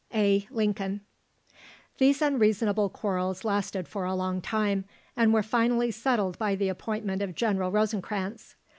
[0.15, 0.47] "A.
[0.49, 1.01] LINCOLN."
[1.99, 4.85] These unreasonable quarrels lasted for a long time,
[5.15, 8.55] and were finally settled by the appointment of General Rosencranz.